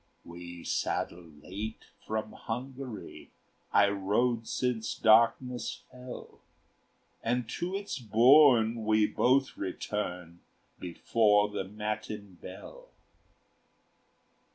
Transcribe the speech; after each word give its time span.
"We 0.25 0.63
saddle 0.63 1.29
late 1.43 1.85
from 2.07 2.31
Hungary 2.31 3.29
I 3.71 3.87
rode 3.89 4.47
since 4.47 4.95
darkness 4.95 5.83
fell; 5.91 6.39
And 7.21 7.47
to 7.51 7.75
its 7.75 7.99
bourne 7.99 8.83
we 8.83 9.05
both 9.05 9.57
return 9.57 10.39
Before 10.79 11.49
the 11.49 11.65
matin 11.65 12.39
bell." 12.41 12.89